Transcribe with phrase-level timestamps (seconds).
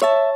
[0.00, 0.29] Da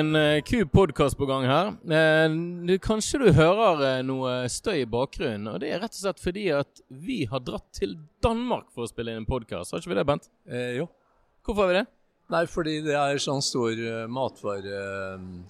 [0.00, 1.70] en eh, Q-podkast på gang her.
[1.92, 5.48] Eh, kanskje du hører eh, noe støy i bakgrunnen.
[5.52, 8.90] Og det er rett og slett fordi at vi har dratt til Danmark for å
[8.90, 9.74] spille inn en podkast.
[9.74, 10.30] Har ikke vi det, Bent?
[10.48, 10.88] Eh, jo.
[11.44, 11.86] Hvorfor har vi det?
[12.30, 14.82] Nei, fordi det er sånn stor matvare...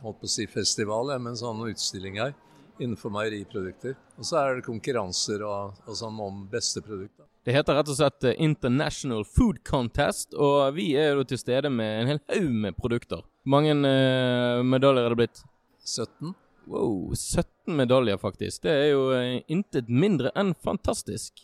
[0.00, 2.32] holdt på å si festival, med sånn utstilling her
[2.80, 3.98] innenfor meieriprodukter.
[4.16, 7.20] Og så er det konkurranser og, og sånn om beste produkt.
[7.44, 12.02] Det heter rett og slett International Food Contest, og vi er jo til stede med
[12.02, 13.22] en hel haug med produkter.
[13.40, 15.42] Hvor mange uh, medaljer er det blitt?
[15.84, 16.34] 17.
[16.70, 18.62] Wow, 17 medaljer faktisk.
[18.62, 21.40] Det er jo eh, intet mindre enn fantastisk.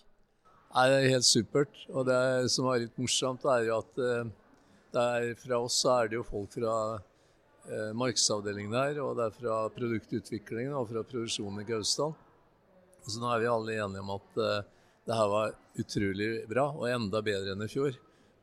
[0.76, 1.80] Nei, det er helt supert.
[1.88, 4.28] Og det er, som er litt morsomt, er jo at eh,
[4.94, 9.26] det er, fra oss så er det jo folk fra eh, markedsavdelingen her, og det
[9.26, 12.14] er fra produktutviklingen og fra produksjonen i Gausdal.
[13.06, 14.64] Så nå er vi alle enige om at eh,
[15.06, 17.96] det her var utrolig bra, og enda bedre enn i fjor.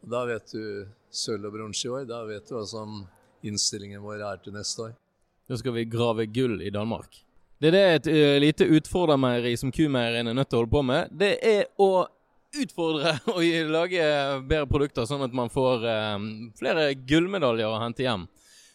[0.03, 2.07] Og da vet du sølv og bronse i år.
[2.09, 3.03] Da vet du hva som
[3.43, 4.97] innstillingen vår er til neste år.
[5.49, 7.19] Nå skal vi grave gull i Danmark.
[7.61, 10.83] Det er det et uh, lite utfordrermeieri som Q-meieriene er nødt til å holde på
[10.87, 11.11] med.
[11.15, 12.05] Det er å
[12.59, 14.07] utfordre og lage
[14.49, 16.17] bedre produkter, sånn at man får uh,
[16.59, 18.27] flere gullmedaljer å hente hjem.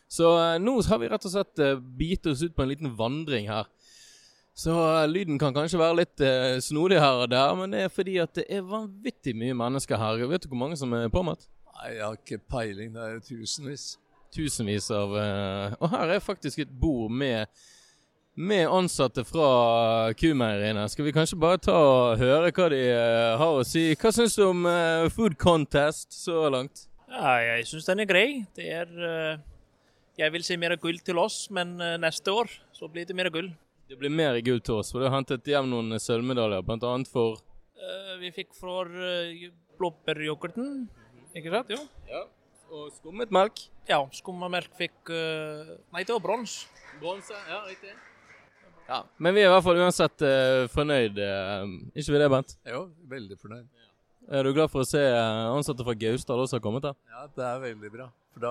[0.08, 2.94] Så uh, nå har vi rett og slett uh, begitt oss ut på en liten
[2.96, 3.69] vandring her.
[4.58, 4.72] Så
[5.06, 6.22] lyden kan kanskje være litt
[6.66, 10.24] snodig her og der, men det er fordi at det er vanvittig mye mennesker her.
[10.33, 11.44] Vet du hvor mange som er påmeldt?
[11.77, 12.91] Nei, jeg har ikke peiling.
[12.96, 13.84] Det er jo tusenvis.
[14.34, 17.47] Tusenvis av eh, Og her er faktisk et bord med
[18.39, 20.85] med ansatte fra Q-meieriene.
[20.87, 23.89] Skal vi kanskje bare ta og høre hva de eh, har å si?
[23.98, 26.85] Hva syns du om eh, Food Contest så langt?
[27.11, 28.29] Ja, jeg syns den er grei.
[28.55, 28.95] Det er
[30.19, 33.51] Jeg vil si mer gull til oss, men neste år så blir det mer gull.
[33.91, 36.95] Det blir mer gull til oss, for du har hentet hjem noen sølvmedaljer, bl.a.
[37.11, 37.39] for
[38.19, 40.89] vi fikk uh, blåbæryoghurten,
[41.36, 41.70] ikke sant?
[41.70, 41.79] Jo.
[42.11, 42.25] ja,
[42.70, 43.64] og skummet melk.
[43.89, 46.68] Ja, skummamelk fikk uh, Nei, det var bronse.
[47.01, 47.36] Bronse.
[47.48, 47.95] Ja, riktig.
[48.89, 51.18] Ja, Men vi er i hvert fall uansett uh, fornøyd.
[51.20, 52.55] Uh, ikke vi det, Bent?
[52.68, 53.67] Jo, veldig fornøyd.
[54.28, 56.96] Er du glad for å se ansatte fra Gausdal også har kommet her?
[57.08, 58.08] Ja, det er veldig bra.
[58.34, 58.51] For da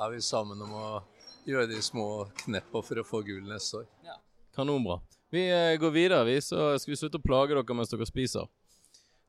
[0.00, 0.86] er vi sammen om å
[1.44, 2.06] gjøre de små
[2.46, 3.90] kneppa for å få gull neste år.
[4.56, 4.96] Kanonbra.
[5.30, 5.42] Vi
[5.82, 8.48] går videre, vi, så skal vi slutte å plage dere mens dere spiser.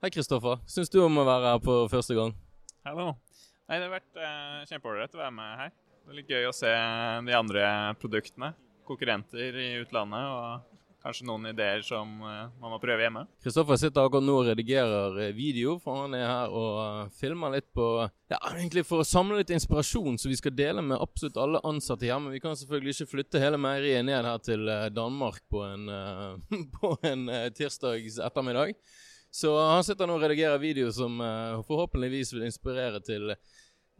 [0.01, 0.63] Hei, Kristoffer.
[0.71, 2.31] Syns du om å være her på første gang?
[2.87, 3.11] Hallo.
[3.71, 5.69] Nei, det har vært eh, kjempeålreit å være med her.
[6.03, 6.71] Det er litt gøy å se
[7.23, 7.61] de andre
[8.01, 8.49] produktene.
[8.83, 10.71] Konkurrenter i utlandet og
[11.05, 13.21] kanskje noen ideer som eh, man må prøve hjemme.
[13.39, 17.55] Kristoffer sitter akkurat nå og redigerer eh, video, for han er her og eh, filmer
[17.55, 21.39] litt på Ja, egentlig for å samle litt inspirasjon som vi skal dele med absolutt
[21.39, 22.33] alle ansatte hjemme.
[22.35, 26.59] Vi kan selvfølgelig ikke flytte hele meieriet ned her til eh, Danmark på en, eh,
[26.75, 28.75] på en eh, tirsdags ettermiddag.
[29.31, 33.31] Så han sitter nå og redigerer video som eh, forhåpentligvis vil inspirere til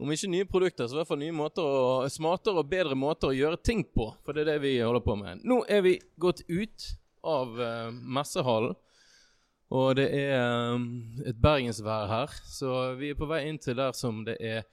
[0.02, 3.30] om ikke nye produkter, så i hvert fall nye måter og smartere og bedre måter
[3.30, 4.08] å gjøre ting på.
[4.26, 5.44] For det er det vi holder på med.
[5.46, 6.88] Nå er vi gått ut
[7.22, 8.74] av uh, messehallen.
[9.72, 10.82] Og det er um,
[11.24, 14.66] et bergensvær her, så vi er på vei inn til der som det er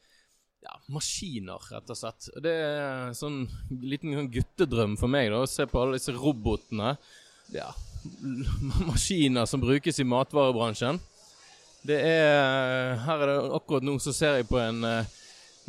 [0.59, 2.27] ja, maskiner, rett og slett.
[2.33, 6.15] Og Det er sånn liten sånn guttedrøm for meg, da, å se på alle disse
[6.17, 6.97] robotene.
[7.55, 7.69] Ja,
[8.89, 10.99] maskiner som brukes i matvarebransjen.
[11.87, 15.15] Det er Her er det akkurat nå så ser jeg på en eh,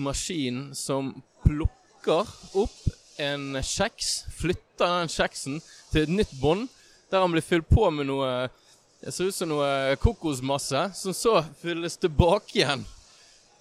[0.00, 1.12] maskin som
[1.44, 2.28] plukker
[2.58, 2.78] opp
[3.20, 5.58] en kjeks, flytter den kjeksen
[5.92, 6.68] til et nytt bånd,
[7.10, 8.48] der han blir fylt på med noe
[9.00, 12.82] Det ser ut som noe kokosmasse, som så fylles tilbake igjen.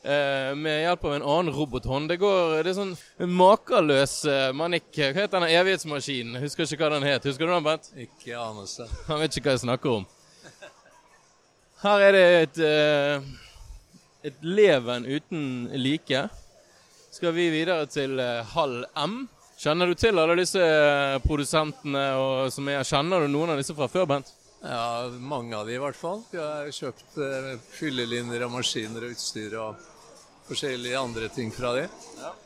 [0.03, 2.09] eh, med hjelp av en annen robothånd.
[2.11, 4.89] Det går, det er sånn en makeløs eh, manikk.
[4.95, 6.41] Hva heter denne evighetsmaskinen?
[6.43, 7.23] Husker ikke hva den het.
[7.23, 7.87] Husker du den, Bent?
[7.95, 8.87] Ikke anelse.
[9.07, 10.07] Han vet ikke hva jeg snakker om.
[11.83, 13.27] Her er det et, eh,
[14.23, 16.27] et leven uten like.
[17.11, 19.21] Skal vi videre til eh, halv M.
[19.59, 23.75] Kjenner du til alle disse eh, produsentene og som er Kjenner du noen av disse
[23.75, 24.33] fra før, Bent?
[24.61, 26.21] Ja, mange av de i hvert fall.
[26.31, 29.87] Vi har kjøpt eh, fyllelinjer og maskiner og utstyr og
[30.49, 31.85] forskjellige andre ting fra de.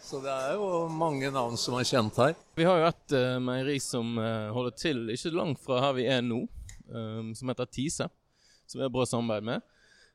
[0.03, 2.35] Så det er jo mange navn som er kjent her.
[2.57, 6.07] Vi har jo et uh, meieri som eh, holder til ikke langt fra her vi
[6.11, 6.43] er nå,
[6.91, 8.09] um, som heter Tise.
[8.67, 9.63] Som vi har bra samarbeid med.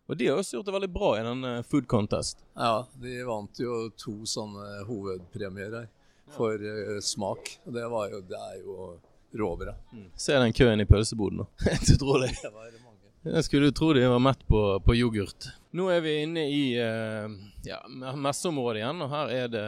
[0.09, 2.41] Og de har også gjort det veldig bra i den eh, food contest.
[2.57, 5.89] Ja, de vant jo to sånne hovedpremier her
[6.33, 7.59] for eh, smak.
[7.69, 8.87] Og det, var jo, det er jo
[9.37, 9.75] råbra.
[10.17, 11.49] Se den køen i pølseboden, da.
[11.95, 12.31] Utrolig.
[13.29, 15.51] Jeg skulle tro de var mett på, på yoghurt.
[15.77, 17.29] Nå er vi inne i eh,
[17.69, 17.83] ja,
[18.17, 19.67] messeområdet igjen, og her er det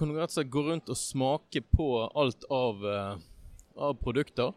[0.00, 2.88] Kan du rett og slett gå rundt og smake på alt av,
[3.76, 4.56] av produkter.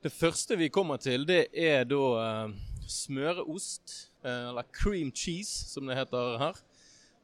[0.00, 2.48] Det første vi kommer til, det er da
[2.88, 6.58] smøreost, eller cream cheese, som det heter her.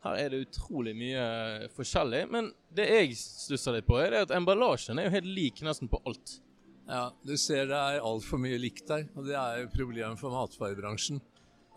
[0.04, 1.24] Her er det utrolig mye
[1.74, 2.22] forskjellig.
[2.32, 6.00] Men det jeg stusser litt på, er at emballasjen er jo helt lik nesten på
[6.08, 6.38] alt.
[6.90, 10.34] Ja, du ser det er altfor mye likt der, og det er jo problemet for
[10.34, 11.20] matvarebransjen.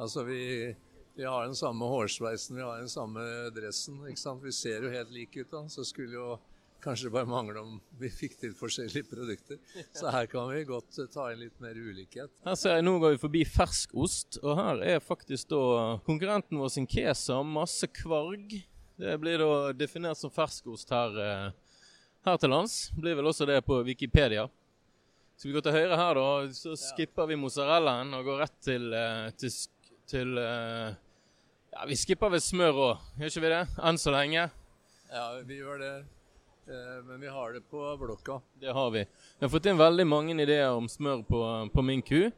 [0.02, 0.72] Altså vi,
[1.14, 3.22] vi har den samme hårsveisen, vi har den samme
[3.54, 4.00] dressen.
[4.10, 4.42] ikke sant?
[4.42, 5.68] Vi ser jo helt like ut, da.
[5.70, 6.40] Så skulle jo
[6.84, 9.60] kanskje det bare mangler om vi fikk til forskjellige produkter.
[9.96, 12.32] Så her kan vi godt ta inn litt mer ulikhet.
[12.44, 15.64] Her ser jeg Nå går vi forbi fersk ost, og her er faktisk da
[16.08, 17.40] konkurrenten vår sin Kesa.
[17.48, 18.58] Masse kvarg.
[19.00, 21.78] Det blir da definert som ferskost her, eh,
[22.28, 22.92] her til lands.
[23.00, 24.50] Blir vel også det på Wikipedia.
[25.36, 26.28] Skal vi gå til høyre her, da.
[26.54, 29.56] Så skipper vi mozzarellaen og går rett til, eh, til,
[30.08, 30.94] til eh,
[31.74, 33.64] Ja, vi skipper vel smør òg, gjør ikke vi det?
[33.82, 34.44] Enn så lenge.
[35.10, 35.96] Ja, vi gjør det.
[36.68, 38.42] Eh, Men vi har det på blokka.
[38.60, 39.00] Det har vi.
[39.39, 41.42] Vi har fått inn veldig mange ideer om smør på,
[41.74, 42.30] på min ku.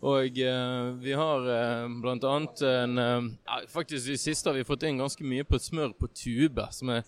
[0.00, 5.00] Og eh, vi har eh, annet en eh, Faktisk i siste har vi fått inn
[5.00, 7.04] ganske mye på smør på tube, som er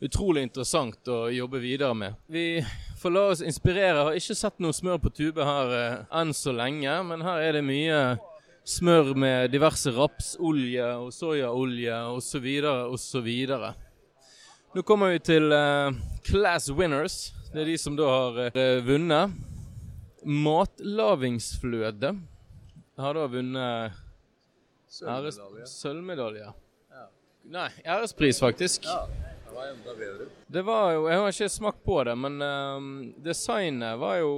[0.00, 2.14] utrolig interessant å jobbe videre med.
[2.30, 2.62] Vi
[3.02, 4.06] får la oss inspirere.
[4.06, 7.58] Har ikke sett noe smør på tube her eh, enn så lenge, men her er
[7.58, 8.00] det mye
[8.70, 12.46] smør med diverse rapsolje og soyaolje osv.
[12.94, 13.30] osv.
[14.70, 15.90] Nå kommer vi til uh,
[16.22, 17.32] Class Winners.
[17.50, 19.32] Det er de som da har uh, vunnet.
[20.22, 22.12] Matlavingsfløde
[23.00, 23.96] har da vunnet
[25.02, 25.66] æres Sølvmedalje.
[25.66, 26.52] sølvmedalje.
[26.94, 27.04] Ja.
[27.50, 28.86] Nei, ærespris, faktisk.
[28.86, 29.06] Ja,
[29.70, 30.26] det enda bedre.
[30.46, 34.32] Det var jo Jeg har ikke smakt på det, men um, designet var jo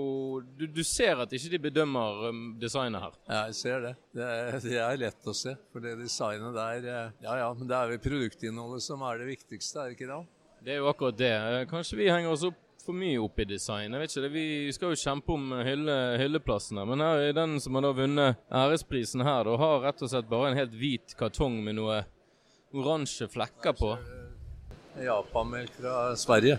[0.58, 3.16] du, du ser at ikke de bedømmer um, designet her.
[3.28, 3.94] Ja, jeg ser det.
[4.12, 5.56] Det er, det er lett å se.
[5.72, 9.30] For det designet der eh, Ja ja, men det er vel produktinnholdet som er det
[9.32, 10.20] viktigste, er det ikke det?
[10.62, 11.32] Det er jo akkurat det.
[11.32, 13.94] Eh, Kanskje vi henger oss opp for mye opp i design.
[13.94, 17.60] Jeg vet ikke, det, Vi skal jo kjempe om hylle, hylleplassene, men her er den
[17.62, 21.14] som har da vunnet æresprisen her, da har rett og slett bare en helt hvit
[21.18, 22.02] kartong med noe
[22.74, 23.94] oransje flekker på.
[25.00, 26.58] Japanmelk fra Sverige.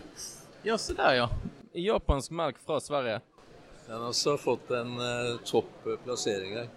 [0.64, 1.30] Ja, se der, ja.
[1.74, 3.20] Japansk melk fra Sverige.
[3.88, 6.68] Den har også fått en eh, topp eh, plassering her.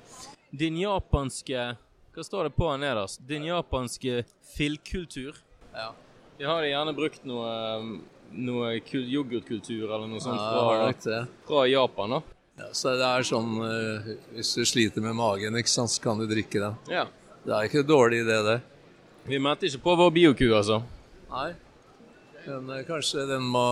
[0.50, 1.76] Din japanske
[2.16, 3.20] Hva står det på nederst?
[3.28, 4.24] Din japanske
[4.56, 5.36] fillkultur.
[5.74, 5.90] Ja.
[6.38, 7.50] De har gjerne brukt noe,
[8.32, 12.16] noe yoghurtkultur eller noe sånt Ja, fra, fra Japan.
[12.16, 12.22] da.
[12.56, 16.18] Ja, så det er sånn eh, Hvis du sliter med magen, ikke sant, så kan
[16.20, 16.76] du drikke den.
[16.90, 17.04] Ja.
[17.44, 18.58] Det er ikke dårlig idé, det.
[19.28, 20.80] Vi mente ikke på vår bioku, altså.
[21.30, 21.48] Nei.
[22.46, 23.64] Men eh, kanskje den må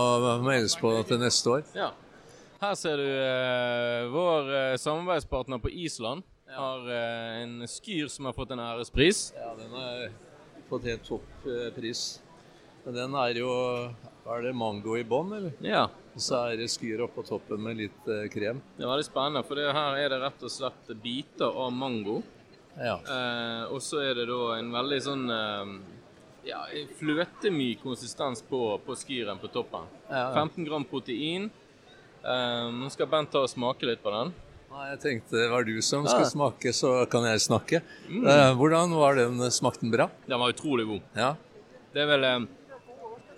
[0.43, 1.63] meldes på til neste år.
[1.77, 1.91] Ja.
[2.61, 6.25] Her ser du eh, vår eh, samarbeidspartner på Island.
[6.55, 9.29] Har eh, en Skyr som har fått en ærespris.
[9.35, 10.09] Ja, den har
[10.69, 12.05] fått helt topp eh, pris.
[12.85, 13.49] Men den er jo
[14.25, 15.51] Er det mango i bånn, eller?
[15.61, 15.83] Ja.
[16.15, 18.57] Og så er det skyr oppå toppen med litt eh, krem.
[18.73, 22.23] Det er veldig spennende, for det her er det rett og slett biter av mango.
[22.73, 22.95] Ja.
[23.05, 25.29] Eh, og så er det da en veldig sånn
[26.45, 26.61] ja,
[26.99, 29.87] fløtemyk konsistens på, på skyren på toppen.
[30.09, 30.33] Ja, ja.
[30.45, 31.49] 15 gram protein.
[32.25, 34.33] Eh, Nå skal Bent ta og smake litt på den.
[34.75, 37.79] Nei, jeg tenkte det var du som skulle smake, så kan jeg snakke.
[38.11, 39.39] Eh, hvordan var den?
[39.53, 40.09] Smakte den bra?
[40.27, 41.05] Den var utrolig god.
[41.15, 41.35] Ja.
[41.95, 42.47] Det er vel um,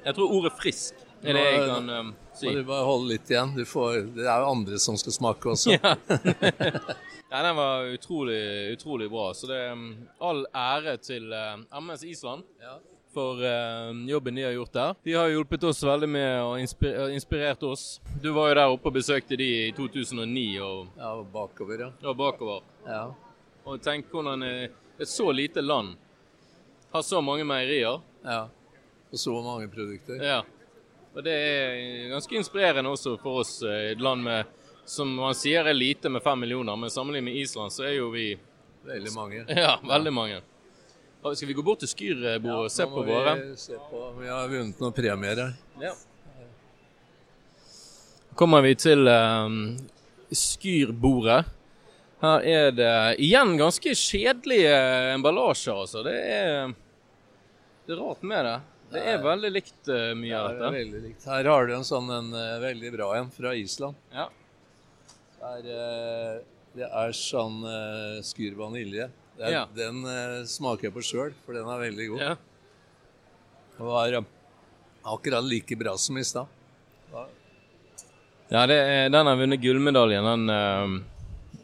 [0.06, 2.48] Jeg tror ordet 'frisk' er det jeg kan um, si.
[2.48, 3.54] Må du bare holde litt igjen.
[3.54, 5.76] Du får, det er jo andre som skal smake også.
[5.78, 5.94] Ja.
[7.32, 8.42] ja, den var utrolig,
[8.74, 9.32] utrolig bra.
[9.38, 9.82] Så det er
[10.30, 12.78] all ære til eh, MS Island Ja.
[13.14, 14.96] For eh, jobben de har gjort der.
[15.04, 17.86] De har hjulpet oss veldig med og inspi- inspirert oss.
[18.22, 21.92] Du var jo der oppe og besøkte de i 2009 og, ja, og bakover, ja.
[22.04, 22.62] og bakover.
[22.88, 23.06] ja.
[23.68, 25.96] Og tenk hvordan eh, et så lite land
[26.94, 28.00] har så mange meierier.
[28.24, 28.46] Ja.
[29.12, 30.22] Og så mange produkter.
[30.24, 30.42] Ja.
[31.16, 34.46] Og det er ganske inspirerende også for oss eh, et land med
[34.88, 38.12] som man sier er lite med fem millioner, men sammenlignet med Island så er jo
[38.14, 38.38] vi
[38.88, 39.42] Veldig mange.
[39.66, 40.38] Ja, veldig mange.
[41.24, 43.34] Ja, Skal vi gå bort til skyrbordet og se på våre?
[43.58, 44.04] Se på.
[44.20, 45.54] vi har vunnet noen premier her.
[45.82, 45.94] Ja.
[48.38, 49.78] Kommer vi til um,
[50.30, 51.42] skyrbordet.
[52.22, 54.74] Her er det igjen ganske kjedelige
[55.14, 56.02] emballasjer, altså.
[56.06, 56.74] Det er,
[57.86, 58.58] det er rart med det.
[58.94, 61.26] Det er veldig likt uh, mye Ja, av det er veldig likt.
[61.28, 63.98] Her har du en sånn en uh, veldig bra en fra Island.
[64.14, 64.30] Ja.
[65.38, 66.38] Det er, eh,
[66.78, 68.56] det er sånn uh, skyr
[69.38, 69.64] Det er, Ja.
[69.76, 72.22] Den uh, smaker jeg på sjøl, for den er veldig god.
[72.26, 72.36] ja.
[73.78, 74.26] Og var eh,
[75.06, 76.48] akkurat like bra som i stad.
[78.50, 80.96] Ja, det er, den har vunnet gullmedaljen, den uh,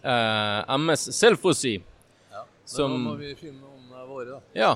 [0.04, 1.78] eh, MS Selfossi.
[2.32, 2.44] Ja.
[2.66, 4.40] Som- nå må vi finne noen av våre, da.
[4.54, 4.74] Ja.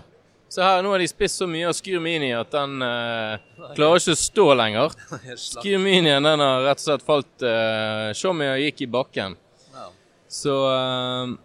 [0.49, 3.41] Så her, nå har de spist så mye av Skyr Mini at den eh,
[3.75, 4.95] klarer ikke å stå lenger.
[5.43, 9.35] Skyr Minien den har rett og slett falt uh, Showmia gikk i bakken.
[9.75, 9.89] Ja.
[10.31, 11.35] Så eh,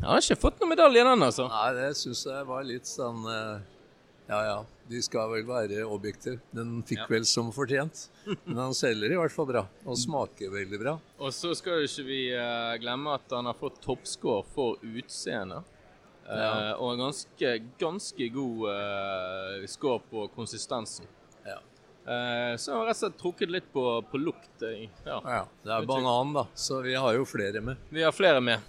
[0.00, 1.46] Jeg har ikke fått noen medalje, den, altså.
[1.52, 3.60] Nei, det syns jeg var litt sånn eh,
[4.28, 4.56] Ja ja,
[4.90, 6.40] de skal vel være objektive.
[6.54, 7.06] Den fikk Ja.
[7.10, 8.08] vel som fortjent.
[8.44, 10.96] Men han selger i hvert fall bra, og smaker veldig bra.
[11.22, 15.62] Og så skal jo ikke vi eh, glemme at han har fått toppscore for utseende.
[16.26, 16.74] Eh, Ja.
[16.82, 21.06] Og en ganske, ganske god uh, score på konsistensen.
[21.46, 21.60] Ja.
[22.58, 24.62] Så jeg har rett og slett trukket litt på, på lukt.
[25.06, 25.20] Ja.
[25.22, 27.76] Ja, det er banan, da, så vi har jo flere med.
[27.90, 28.62] Vi har flere med.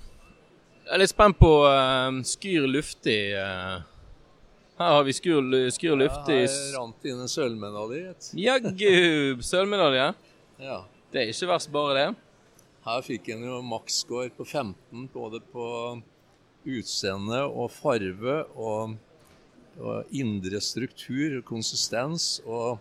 [0.87, 3.19] Jeg er litt spent på uh, Skyr luftig.
[3.35, 3.81] Uh.
[4.79, 5.41] her har vi Skyr,
[5.75, 6.37] skyr luftig.
[6.45, 8.13] Ja, her rant inn en sølvmedalje.
[8.39, 9.43] Jaggu!
[9.43, 10.13] Sølvmedalje.
[10.57, 10.79] Ja.
[11.13, 12.05] Det er ikke verst, bare det.
[12.87, 15.67] Her fikk en jo maksscore på 15, både på
[16.65, 18.95] utseende og farve og,
[19.77, 22.79] og indre struktur, og konsistens, og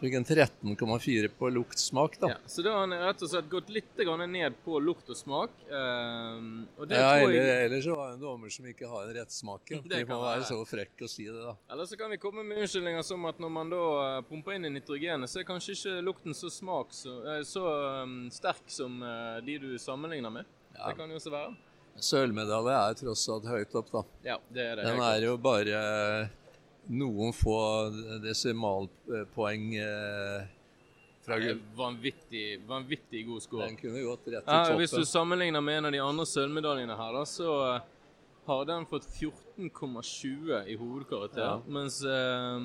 [0.00, 2.30] fikk en 13,4 på luktsmak, da.
[2.34, 5.50] Ja, så da har han rett og slett gått litt ned på lukt og smak.
[5.68, 6.38] eh,
[6.78, 9.82] og det Ja, eller, jeg eller så var det en dommer som ikke har rettsmaken.
[9.88, 10.44] Det De kan må være.
[10.44, 11.56] så frekk å si det, da.
[11.72, 14.68] Eller så kan vi komme med unnskyldninger som at når man da eh, pumper inn
[14.68, 17.64] i nitrogenet, så er kanskje ikke lukten så smak så, eh, så
[18.04, 20.46] um, sterk som uh, de du sammenligner med.
[20.76, 20.90] Ja.
[20.90, 21.56] Det kan jo også være.
[21.98, 24.02] Sølvmedalje er tross alt høyt opp, da.
[24.22, 24.84] Ja, det er det.
[24.86, 25.80] Den er jo bare
[26.88, 27.58] noen få
[28.24, 30.46] desimalpoeng eh,
[31.76, 33.66] vanvittig, vanvittig god score.
[33.66, 34.78] Den kunne gått rett Ja, toppen.
[34.80, 37.80] hvis du sammenligner med en av de andre sølvmedaljene her, da, så eh,
[38.46, 41.42] har den fått 14,20 i hovedkarakter.
[41.42, 41.60] Ja.
[41.66, 42.56] Mens eh,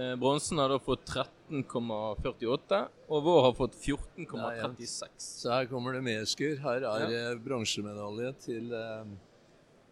[0.00, 5.12] eh, bronsen har da fått 13,48, og vår har fått 14,36.
[5.18, 6.56] Så her kommer det medskur.
[6.64, 7.36] Her er ja.
[7.44, 9.04] bronsemedalje til eh,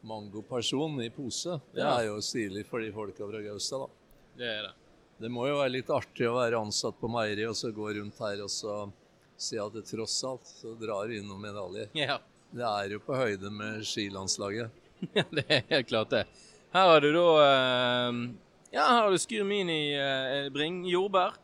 [0.02, 1.58] mangoperson i pose.
[1.74, 3.88] Det er jo stilig for de folka fra Gaustad, da.
[4.38, 4.72] Det er det.
[5.22, 8.18] Det må jo være litt artig å være ansatt på meieri og så gå rundt
[8.24, 8.88] her og så
[9.38, 11.90] si at det tross alt så drar vi inn noen medaljer.
[11.98, 12.18] Ja.
[12.52, 14.72] Det er jo på høyde med skilandslaget.
[15.16, 16.24] ja, det er helt klart det.
[16.72, 18.18] Her har du da eh,
[18.72, 21.38] Ja, her har du Skyr Mini eh, Bring jordbær.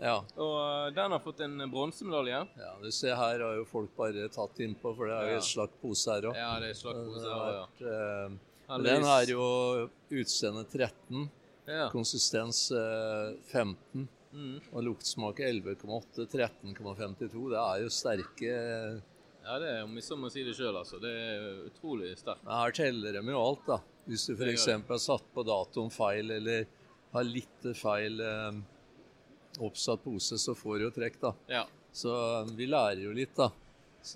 [0.00, 0.16] Ja.
[0.40, 2.38] Og eh, den har fått en bronsemedalje.
[2.56, 5.42] ja, du ser her har jo folk bare tatt innpå, for det er jo Ja.
[5.42, 6.36] et slakt pose her òg.
[6.40, 8.78] Ja, det er slakkpose her, ja.
[8.80, 9.44] Den er jo
[10.10, 11.28] utseende 13,
[11.66, 11.88] ja.
[11.92, 14.60] konsistens eh, 15 Mm.
[14.72, 17.48] og luktsmak 11,8, 13,52.
[17.50, 18.52] Det er jo sterke
[19.42, 21.00] ja, det er om vi så må si det sjøl, altså.
[21.02, 22.44] Det er utrolig sterkt.
[22.46, 23.78] Her teller de jo alt, da.
[24.06, 24.66] Hvis du f.eks.
[24.70, 26.68] har satt på datoen feil, eller
[27.12, 28.60] har litt feil eh,
[29.58, 31.34] oppsatt pose, så får du jo trekk, da.
[31.50, 31.64] Ja.
[31.92, 33.50] Så eh, vi lærer jo litt, da.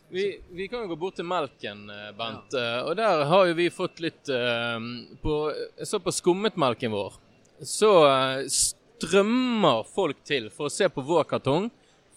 [0.08, 2.54] Vi, vi kan jo gå bort til melken, eh, Bent.
[2.56, 2.84] Ja.
[2.88, 4.78] Og der har jo vi fått litt eh,
[5.22, 5.34] på,
[5.78, 7.18] Jeg så på skummetmelken vår.
[7.60, 11.70] Så eh, strømmer folk til for å se på vår kartong.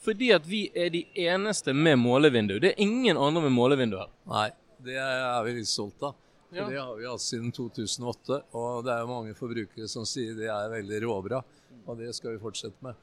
[0.08, 2.56] Fordi at vi er de eneste med målevindu.
[2.64, 4.12] Det er ingen andre med målevindu her.
[4.32, 4.46] Nei,
[4.86, 6.16] det er vi litt stolt av.
[6.48, 6.68] For Ja.
[6.70, 10.48] Det har vi hatt siden 2008, og det er jo mange forbrukere som sier det
[10.48, 11.42] er veldig råbra.
[11.84, 12.96] Og det skal vi fortsette med.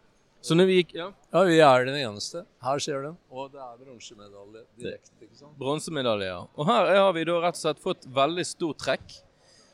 [0.45, 2.45] Så når vi gikk Ja, Ja, vi er den eneste.
[2.63, 3.15] Her ser du.
[3.33, 5.55] Og det er bronsemedalje direkte, ikke sant?
[5.59, 6.43] bronsemedalje, ja.
[6.59, 9.17] Og her har vi da rett og slett fått veldig stor trekk.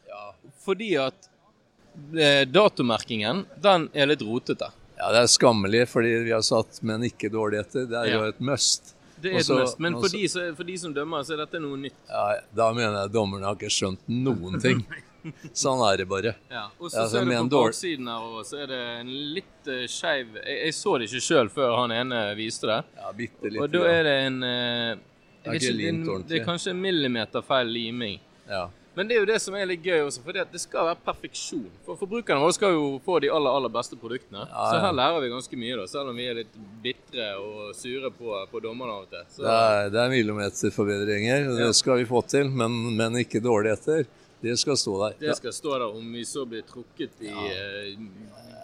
[0.08, 0.22] Ja.
[0.64, 1.26] Fordi at
[2.14, 4.70] eh, datomerkingen, den er litt rotete.
[5.00, 7.88] Ja, det er skammelig, fordi vi har satt 'men ikke dårlig etter'.
[7.88, 8.94] Det er jo et must.
[9.20, 9.78] Det er et Også- must.
[9.80, 11.94] Men for de, for de som dømmer, så er dette noe nytt.
[12.08, 14.84] Ja, da mener jeg dommerne har ikke skjønt noen ting.
[15.62, 16.34] Sånn er det bare.
[16.50, 19.70] Ja, og så Ja, ser du på baksiden her, og så er det en litt
[19.70, 22.80] uh, skeiv jeg, jeg så det ikke sjøl før han ene viste det.
[22.98, 23.60] Ja, bitte litt.
[23.62, 25.06] Og da er det en uh,
[25.44, 28.20] Det er ikke en- det er kanskje en millimeter feil liming.
[28.48, 28.68] ja.
[28.98, 31.68] Men det er jo det som er litt gøy også, for det skal være perfeksjon.
[31.86, 34.42] For forbrukerne våre skal jo få de aller aller beste produktene.
[34.50, 37.70] Ja, Så her lærer vi ganske mye, da, selv om vi er litt bitre og
[37.78, 39.22] sure på, på dommerne av og til.
[39.30, 41.72] Så, Det er, er millimeterforbedringer, det Ja.
[41.72, 42.50] skal vi få til.
[42.50, 44.04] Men, men ikke dårlig etter.
[44.40, 45.16] Det skal stå der.
[45.20, 47.96] det skal stå der om vi så blir trukket i, ja.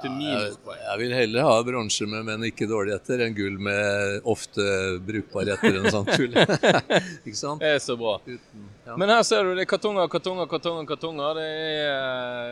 [0.01, 0.79] til Jeg, minuspoeng.
[0.87, 4.65] jeg vil heller ha bronse med, men ikke dårlig etter, enn gull med ofte
[5.05, 6.33] brukbar etter noe sånt tull.
[7.27, 7.61] ikke sant?
[7.61, 8.17] Det er så bra.
[8.25, 8.97] Uten, ja.
[9.01, 10.87] Men her ser du det er kartonger, kartonger, kartonger.
[10.89, 11.41] kartonger.
[11.41, 11.87] Det er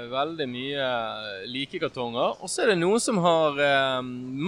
[0.05, 0.89] eh, veldig mye
[1.53, 2.41] like kartonger.
[2.43, 4.01] Og så er det noen som har eh,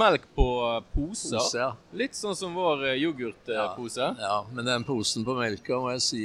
[0.03, 0.49] melk på
[0.97, 1.39] poser.
[1.39, 1.71] Pose, ja.
[1.97, 4.13] Litt sånn som vår eh, yoghurtpose.
[4.21, 6.25] ja, men den posen på melka må jeg si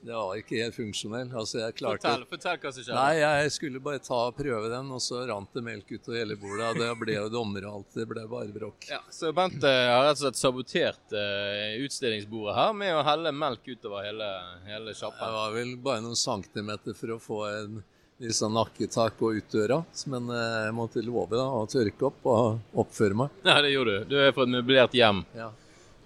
[0.00, 1.28] Det var ikke helt funksjonell.
[1.36, 2.96] Altså, jeg Fortell, fortell hva som skjedde.
[2.96, 6.16] Nei, jeg skulle bare ta og prøve den, og så rant det melk ut av
[6.16, 6.70] hele bordet.
[6.70, 7.90] og Det ble jo dommer og alt.
[7.98, 8.88] Det ble bare bråk.
[8.88, 13.32] Ja, så Bent eh, har rett og slett sabotert uh, utstillingsbordet her med å helle
[13.36, 14.28] melk utover hele,
[14.70, 17.82] hele Det var vel bare noen centimeter for å få en
[18.20, 19.82] litt sånn nakketak og ut døra.
[20.12, 23.36] Men eh, jeg måtte love da, å tørke opp og oppføre meg.
[23.44, 24.14] Ja, det gjorde du.
[24.14, 25.26] Du er fra et møblert hjem.
[25.36, 25.50] Ja.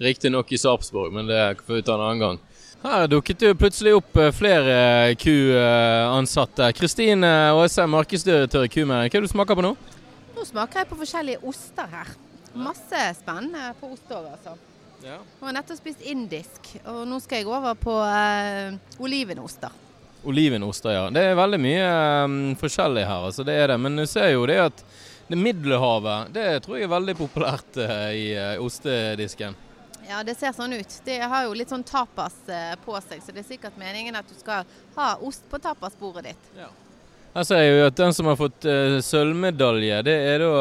[0.02, 2.42] Riktignok i Sarpsborg, men det får vi ta en annen gang.
[2.84, 4.74] Her dukket det plutselig opp eh, flere
[5.16, 6.66] Q-ansatte.
[6.76, 9.08] Kristine Aase, markedsdirektør i Q-meieriet.
[9.08, 9.70] Hva er det du smaker på nå?
[10.34, 12.12] Nå smaker jeg på forskjellige oster her.
[12.54, 14.52] Masse spennende på ost òg, altså.
[15.00, 15.16] Ja.
[15.16, 19.72] Nå har jeg nettopp spist indisk, og nå skal jeg over på eh, olivenoster.
[20.28, 21.08] Olivenoster, ja.
[21.12, 23.80] Det er veldig mye eh, forskjellig her, altså det er det.
[23.80, 24.84] Men du ser jo det at
[25.32, 29.56] det Middelhavet, det tror jeg er veldig populært eh, i eh, ostedisken.
[30.08, 30.96] Ja, det ser sånn ut.
[31.04, 34.28] Det har jo litt sånn tapas eh, på seg, så det er sikkert meningen at
[34.28, 36.50] du skal ha ost på tapasbordet ditt.
[37.34, 40.58] Her ser jeg jo at den som har fått uh, sølvmedalje, det er da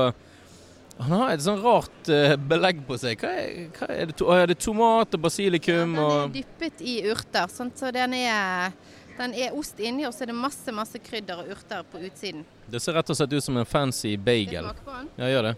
[1.03, 3.21] Han har et sånn rart uh, belegg på seg.
[3.21, 4.15] Hva er, hva er det?
[4.17, 7.91] To, å, det er tomat og basilikum Ja, den er dyppet i urter, sånn, så
[7.93, 8.73] den er,
[9.19, 12.41] den er ost inni, og så er det masse masse krydder og urter på utsiden.
[12.65, 14.63] Det ser rett og slett ut som en fancy bagel.
[14.63, 14.71] jeg bagel.
[14.71, 15.13] smake på den?
[15.19, 15.55] Ja, gjør det.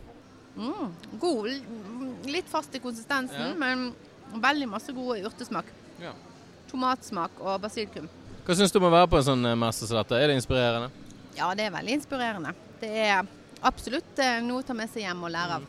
[0.55, 1.49] Mm, god.
[2.25, 3.89] Litt fast i konsistensen, men
[4.41, 5.67] veldig masse god urtesmak.
[6.01, 6.11] Ja.
[6.71, 8.07] Tomatsmak og basilikum.
[8.45, 10.17] Hva syns du om å være på en sånn eh, messe som dette?
[10.21, 10.89] Er det inspirerende?
[11.37, 12.53] Ja, det er veldig inspirerende.
[12.81, 13.25] Det er
[13.65, 15.65] absolutt eh, noe å ta med seg hjem og lære av.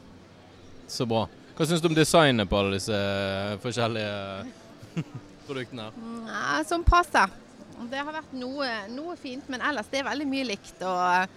[0.91, 1.25] Så bra.
[1.57, 5.05] Hva syns du om designet på alle disse eh, forskjellige
[5.47, 5.97] produktene her?
[5.97, 7.33] Mm, Ja, som passer.
[7.91, 11.35] Det har vært noe, noe fint, men ellers det er veldig mye likt og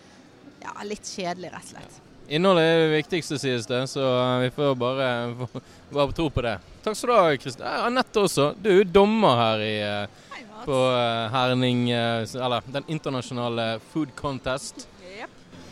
[0.63, 1.97] ja, litt kjedelig, rett og slett.
[2.29, 5.05] Innholdet er det viktigste, sies det, så eh, vi får bare,
[5.89, 6.59] bare tro på det.
[6.85, 7.65] Takk skal du ha, Kristin.
[7.65, 8.51] Anette også.
[8.61, 14.85] Du er jo dommer her i, eh, på eh, Herning, eller den internasjonale food contest.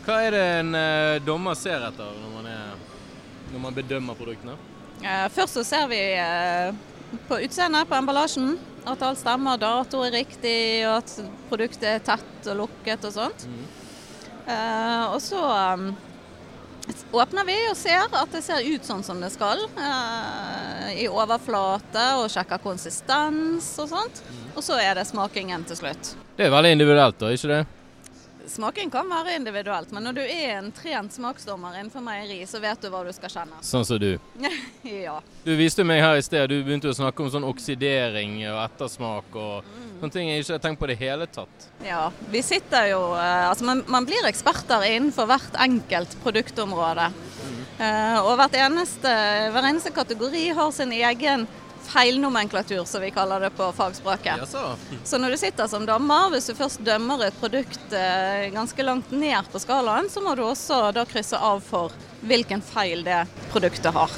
[0.08, 0.76] Hva er det en
[1.20, 2.70] dommer ser etter når man, er,
[3.52, 4.54] når man bedømmer produktene?
[5.34, 6.00] Først så ser vi
[7.28, 8.54] på utseendet, på emballasjen,
[8.88, 10.56] at alt stemmer, dato er riktig,
[10.88, 11.12] og at
[11.52, 13.44] produktet er tett og lukket og sånt.
[13.52, 13.66] Mm.
[15.12, 15.44] og så
[17.12, 22.04] åpner vi og ser at det ser ut sånn som det skal, eh, i overflate,
[22.20, 24.22] og sjekker konsistens og sånt.
[24.54, 26.14] Og så er det smakingen til slutt.
[26.36, 27.66] Det er veldig individuelt, da, ikke det?
[28.48, 32.80] Smaking kan være individuelt, men når du er en trent smaksdommer innenfor meieri, så vet
[32.80, 33.58] du hva du skal kjenne.
[33.60, 34.14] Sånn som du.
[34.88, 35.18] ja.
[35.44, 39.36] Du viste meg her i sted, du begynte å snakke om sånn oksidering og ettersmak
[39.36, 39.68] og
[40.00, 41.68] sånne ting jeg ikke har tenkt på i det hele tatt.
[41.84, 47.10] Ja, vi sitter jo eh, Altså man, man blir eksperter innenfor hvert enkelt produktområde.
[47.78, 49.10] Eh, og hvert eneste,
[49.54, 51.46] hver eneste kategori har sin egen
[51.88, 54.42] feilnomenklatur, som vi kaller det på fagspråket.
[54.52, 58.84] Ja, Så når du sitter som dommer, hvis du først dømmer et produkt eh, ganske
[58.84, 61.94] langt ned på skalaen, så må du også da krysse av for
[62.28, 63.22] hvilken feil det
[63.54, 64.12] produktet har.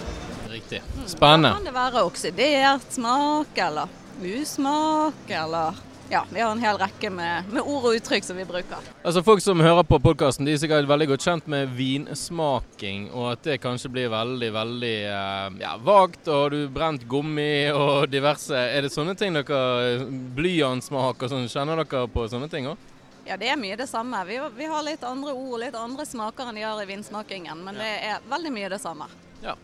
[0.51, 0.81] Riktig.
[0.97, 1.53] Da Spennende.
[1.55, 3.93] kan det være oksidert smak, eller
[4.25, 5.75] usmak, eller
[6.11, 8.83] Ja, vi har en hel rekke med, med ord og uttrykk som vi bruker.
[9.07, 13.45] Altså Folk som hører på podkasten, er sikkert veldig godt kjent med vinsmaking, og at
[13.47, 18.59] det kanskje blir veldig, veldig eh, ja, vagt, og har du brent gummi og diverse
[18.59, 22.89] Er det sånne ting dere Blyantsmak og sånn, kjenner dere på sånne ting òg?
[23.31, 24.25] Ja, det er mye det samme.
[24.27, 27.79] Vi, vi har litt andre ord, litt andre smaker enn de har i vinsmakingen, men
[27.79, 29.07] det er veldig mye det samme.
[29.45, 29.55] Ja.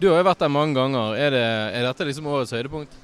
[0.00, 1.14] Du har jo vært der mange ganger.
[1.14, 1.46] Er, det,
[1.78, 2.96] er dette liksom årets høydepunkt?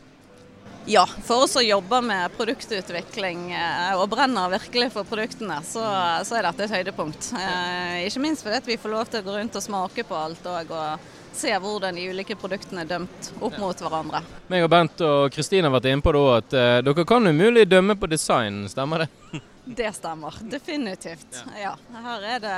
[0.86, 5.84] Ja, for oss som jobber med produktutvikling eh, og brenner virkelig for produktene, så,
[6.26, 7.32] så er dette et høydepunkt.
[7.36, 10.48] Eh, ikke minst fordi vi får lov til å gå rundt og smake på alt
[10.50, 14.22] og, og se hvordan de ulike produktene er dømt opp mot hverandre.
[14.50, 17.28] Meg og Bent og Kristine har vært inne på det òg, at eh, dere kan
[17.30, 19.10] umulig dømme på design, stemmer det?
[19.70, 21.44] Det stemmer, definitivt.
[21.60, 22.54] Ja, her er det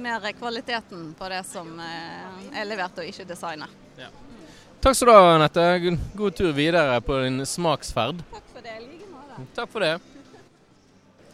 [0.00, 3.74] mer kvaliteten på det som eh, er levert og ikke designet.
[4.82, 5.64] Takk skal du ha, Anette.
[6.18, 8.18] God tur videre på din smaksferd.
[8.32, 9.44] Takk for det, i like måte.
[9.54, 9.92] Takk for det.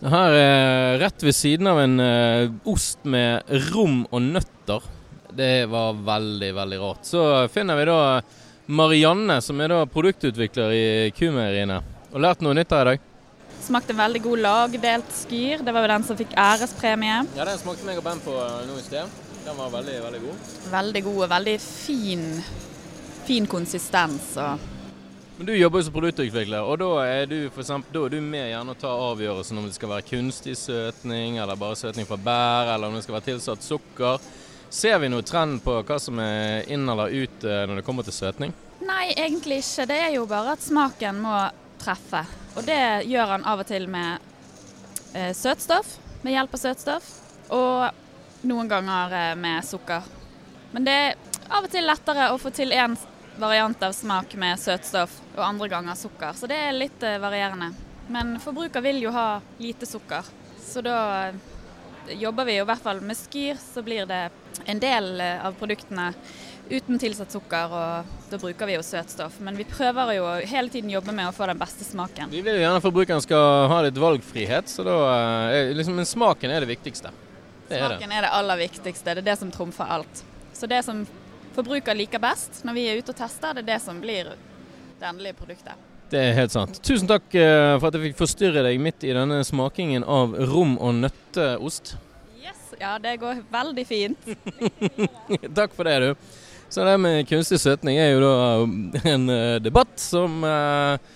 [0.05, 4.85] Her er rett ved siden av en eh, ost med rom og nøtter.
[5.33, 7.09] Det var veldig, veldig rart.
[7.09, 7.23] Så
[7.55, 7.99] finner vi da
[8.69, 11.81] Marianne, som er da produktutvikler i Kumeieriene.
[12.13, 13.09] Og lært noe nytt her i dag.
[13.65, 15.65] Smakte veldig god lagdelt skyr.
[15.65, 17.25] Det var jo den som fikk ærespremie.
[17.33, 18.37] Ja, den smakte meg og Ben på
[18.69, 19.19] nå i sted.
[19.49, 20.49] Den var veldig, veldig god.
[20.77, 22.27] Veldig god og veldig fin,
[23.29, 24.39] fin konsistens.
[25.37, 28.23] Men du jobber jo som produktutvikler, og da er du for eksempel, da er du
[28.25, 32.17] med gjerne å ta avgjørelsen om det skal være kunstig søtning, eller bare søtning fra
[32.17, 34.25] bær, eller om det skal være tilsatt sukker.
[34.73, 38.09] Ser vi noen trend på hva som er inn eller ut eh, når det kommer
[38.09, 38.55] til søtning?
[38.89, 39.87] Nei, egentlig ikke.
[39.93, 41.37] Det er jo bare at smaken må
[41.85, 42.25] treffe.
[42.57, 42.81] Og det
[43.13, 44.25] gjør han av og til med
[45.13, 47.13] eh, søtstoff, med hjelp av søtstoff,
[47.53, 50.09] og noen ganger eh, med sukker.
[50.73, 51.15] Men det er
[51.53, 52.97] av og til lettere å få til én
[53.39, 56.35] variant av smak med søtstoff, og andre ganger sukker.
[56.35, 57.71] Så det er litt eh, varierende.
[58.09, 60.27] Men forbruker vil jo ha lite sukker,
[60.65, 60.99] så da
[61.29, 61.39] eh,
[62.19, 64.29] jobber vi jo i hvert fall med Skyr, så blir det
[64.67, 66.11] en del eh, av produktene
[66.69, 69.39] uten tilsatt sukker, og da bruker vi jo søtstoff.
[69.45, 72.29] Men vi prøver jo hele tiden jobbe med å få den beste smaken.
[72.35, 74.99] Vi vil jo gjerne at forbrukeren skal ha litt valgfrihet, så da
[75.73, 77.15] liksom, Men smaken er det viktigste.
[77.69, 77.97] Det er det.
[77.97, 80.23] Smaken er det aller viktigste, det er det som trumfer alt.
[80.53, 81.07] Så det som
[81.59, 84.33] forbruker liker best når vi er ute og tester, det er det som blir
[84.99, 85.87] det endelige produktet.
[86.09, 86.79] Det er helt sant.
[86.85, 90.79] Tusen takk eh, for at jeg fikk forstyrre deg midt i denne smakingen av rom-
[90.81, 91.97] og nøtteost.
[92.41, 94.31] Yes, ja det går veldig fint.
[95.59, 96.33] Takk for det, du.
[96.73, 101.13] Så det med kunstig søtning er jo da en eh, debatt som eh,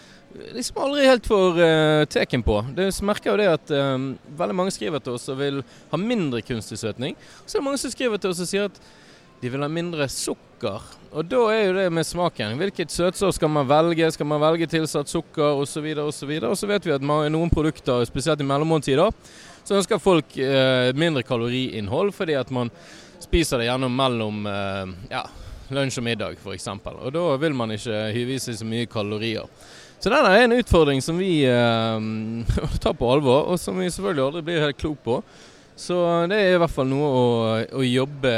[0.57, 2.59] liksom aldri helt får uh, teken på.
[2.76, 6.42] Det merker jo det at eh, veldig mange skriver til oss og vil ha mindre
[6.44, 7.16] kunstig søtning.
[7.44, 8.81] Så er det mange som skriver til oss og sier at
[9.42, 10.85] de vil ha mindre sukker.
[11.11, 12.55] Og da er jo det med smaken.
[12.61, 14.07] Hvilket søtsår skal man velge?
[14.14, 15.88] Skal man velge tilsatt sukker osv.
[15.98, 16.31] osv.
[16.46, 19.11] Og så vet vi at noen produkter, spesielt i mellommåltider,
[19.66, 22.70] så ønsker folk eh, mindre kaloriinnhold fordi at man
[23.22, 25.26] spiser det gjennom mellom eh, ja,
[25.74, 26.70] lunsj og middag f.eks.
[26.70, 29.50] Og da vil man ikke hyve i seg så mye kalorier.
[30.02, 32.11] Så denne er en utfordring som vi eh,
[32.83, 35.24] tar på alvor, og som vi selvfølgelig aldri blir helt klok på.
[35.76, 35.96] Så
[36.30, 37.24] det er i hvert fall noe å,
[37.78, 38.32] å jobbe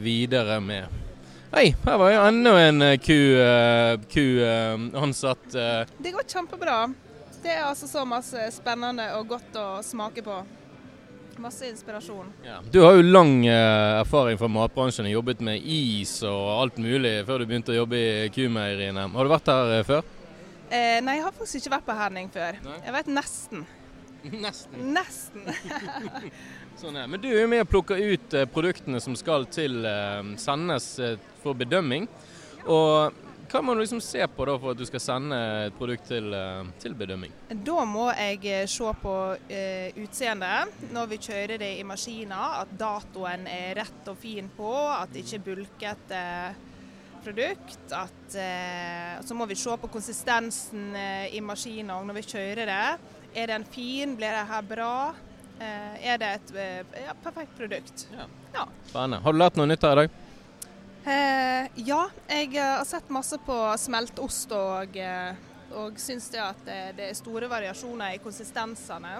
[0.00, 0.94] videre med.
[1.52, 5.46] Hei, her var jo enda en eh, ku, eh, ku uh, ansatt.
[5.56, 5.88] eh.
[5.98, 6.82] Det går kjempebra.
[7.42, 10.36] Det er altså så masse spennende og godt å smake på.
[11.38, 12.26] Masse inspirasjon.
[12.42, 12.58] Ja.
[12.66, 17.20] Du har jo lang eh, erfaring fra matbransjen, og jobbet med is og alt mulig
[17.28, 19.06] før du begynte å jobbe i kumeieriene.
[19.14, 20.08] Har du vært her eh, før?
[20.68, 22.58] Eh, nei, jeg har faktisk ikke vært på Henning før.
[22.66, 22.80] Nei.
[22.84, 23.62] Jeg vet nesten.
[24.22, 24.90] Nesten.
[24.94, 25.46] Nesten.
[26.80, 27.06] Sånn er.
[27.10, 30.92] Men du er jo med og plukker ut eh, produktene som skal til eh, sendes
[31.02, 32.08] eh, for bedømming.
[32.68, 36.04] Og hva må du liksom se på da for at du skal sende et produkt
[36.10, 37.32] til, eh, til bedømming?
[37.64, 39.14] Da må jeg eh, se på
[39.48, 44.72] eh, utseendet når vi kjører det i maskiner, at datoen er rett og fin på,
[44.92, 46.24] at det ikke er bulkete
[47.24, 47.86] produkt.
[47.88, 53.16] At, eh, så må vi se på konsistensen eh, i maskinen når vi kjører det.
[53.38, 54.16] Er den fin?
[54.18, 54.94] Blir det her bra?
[55.58, 58.06] Eh, er det et eh, ja, perfekt produkt?
[58.88, 59.20] Spennende.
[59.22, 60.16] Har du lært noe nytt her i dag?
[61.08, 64.98] Eh, ja, jeg eh, har sett masse på smeltost og,
[65.78, 69.14] og syns det at det, det er store variasjoner i konsistensene.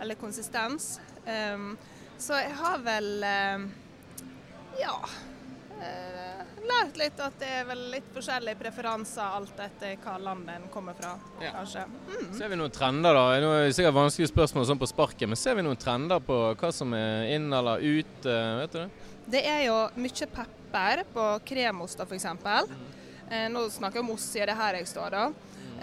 [0.00, 0.94] Eller konsistens.
[1.28, 1.74] Um,
[2.18, 3.64] så jeg har vel eh,
[4.80, 4.96] ja
[5.82, 6.23] eh,
[6.74, 10.94] lært litt at det er vel litt forskjellige preferanser alt etter hva land en kommer
[10.98, 11.52] fra, Ja.
[11.52, 11.84] kanskje.
[12.08, 12.32] Mm.
[12.38, 13.24] Ser vi noen trender da?
[13.40, 16.38] Nå er det sikkert vanskelige spørsmål sånn på sparket, men ser vi noen trender på
[16.60, 18.26] hva som er inn eller ut?
[18.26, 18.90] eh, Vet du det?
[19.26, 22.26] Det er jo mye pepper på kremoster f.eks.
[22.26, 23.52] Mm.
[23.52, 25.32] nå snakker jeg om oss, siden det er her jeg står, da.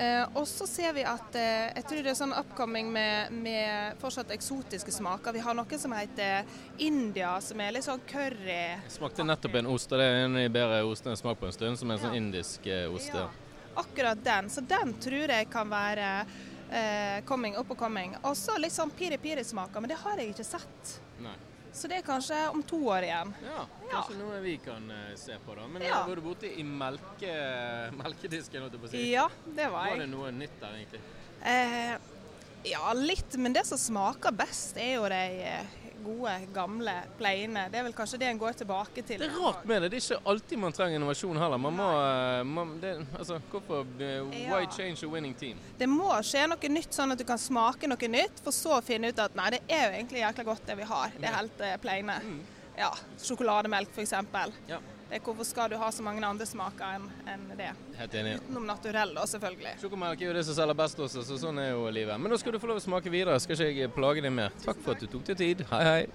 [0.02, 4.00] Eh, og så ser vi at eh, jeg tror det er sånn upcoming med, med
[4.02, 5.36] fortsatt eksotiske smaker.
[5.36, 6.48] Vi har noe som heter
[6.82, 8.56] India, som er litt sånn curry.
[8.80, 11.22] Jeg smakte nettopp en ost, og det er en av de bedre ostene jeg har
[11.22, 12.24] smakt på en stund, som er en sånn Ja.
[12.24, 13.12] indisk eh, ost.
[13.14, 13.28] Ja.
[13.76, 14.50] akkurat den.
[14.50, 16.08] Så den tror jeg kan være
[16.72, 18.16] eh, coming, up og coming.
[18.24, 20.98] Og så litt sånn piri-piri-smaker, men det har jeg ikke sett.
[21.22, 21.38] Nei.
[21.74, 23.34] Så det er kanskje om to år igjen.
[23.48, 25.68] Ja, kanskje noe vi kan eh, se på da.
[25.72, 26.02] Men Ja.
[26.08, 27.32] var du borte i melke,
[27.96, 29.04] melkedisken, holdt jeg på å si?
[29.12, 31.02] Ja, det var Var det noe nytt der egentlig?
[31.42, 31.96] Eh,
[32.74, 37.68] ja, litt, men det som smaker best er jo de eh, gode, gamle pleiene.
[37.72, 39.22] Det er vel kanskje det en går tilbake til.
[39.22, 39.92] Det er rart med det.
[39.94, 41.62] Det er ikke alltid man trenger innovasjon heller.
[41.62, 45.60] Man må, eh, man, det, altså, hvorfor eh, Why change a winning team?
[45.78, 48.82] Det må skje noe nytt, sånn at du kan smake noe nytt, for så å
[48.86, 51.14] finne ut at nei, det er jo egentlig jækla godt det vi har.
[51.18, 52.18] Det er helt pleiene.
[52.22, 52.42] pleine.
[52.78, 54.14] Ja, sjokolademelk f.eks.
[54.70, 54.80] Ja.
[55.12, 57.74] Er Hvorfor skal du ha så mange andre smaker enn en det?
[57.98, 58.38] Helt enig.
[58.46, 59.74] Utenom naturell, da, selvfølgelig.
[59.82, 62.16] Sjokomelk er jo det som selger best også, så sånn er jo livet.
[62.16, 64.56] Men nå skal du få lov å smake videre, skal ikke jeg plage deg mer.
[64.64, 65.66] Takk for at du tok deg tid.
[65.74, 66.06] Hei, hei.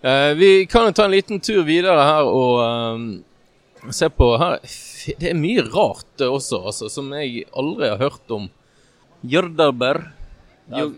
[0.00, 4.56] Eh, vi kan jo ta en liten tur videre her og eh, se på her.
[5.20, 8.48] Det er mye rart eh, også, altså, som jeg aldri har hørt om.
[9.28, 10.06] Jørdarber.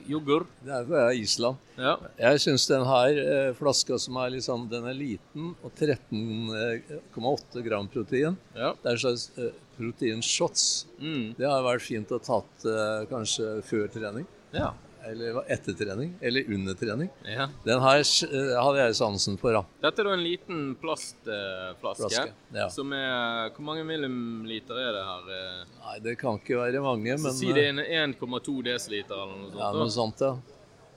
[0.09, 0.47] Yoghurt.
[0.65, 1.57] Det er fra Island.
[1.79, 1.97] Ja.
[2.21, 7.89] Jeg syns den her eh, flaska som er sånn, den er liten og 13,8 gram
[7.91, 8.37] protein.
[8.55, 8.73] Ja.
[8.81, 10.87] Det er en slags eh, proteinshots.
[11.01, 11.35] Mm.
[11.39, 14.73] Det har vært fint å tatt eh, kanskje før trening, Ja.
[15.11, 17.11] Eller etter trening, eller under trening.
[17.29, 17.47] ja.
[17.65, 19.63] Den her eh, hadde jeg sansen for, da.
[19.85, 22.01] Dette er da en liten plastflaske.
[22.09, 22.69] Flaske, ja.
[22.73, 25.29] Som er Hvor mange milliliter er det her?
[25.37, 25.61] eh?
[25.85, 29.37] Nei, det kan ikke være mange, Så men si det er en 1,2 dl eller
[29.37, 29.61] noe sånt.
[29.61, 30.35] ja, noe sånt, ja.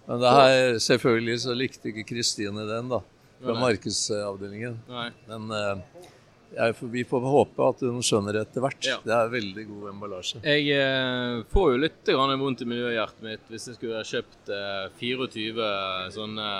[0.07, 3.01] Men det her, selvfølgelig så likte ikke Kristine den, da.
[3.43, 4.79] Fra markedsavdelingen.
[4.89, 5.09] Nei.
[5.27, 6.07] Men eh,
[6.55, 8.87] jeg, vi får håpe at hun skjønner det etter hvert.
[8.87, 8.97] Ja.
[9.03, 10.41] Det er veldig god emballasje.
[10.47, 14.85] Jeg eh, får jo litt grann vondt i miljøhjertet mitt hvis jeg skulle kjøpt eh,
[15.01, 15.71] 24
[16.15, 16.51] sånne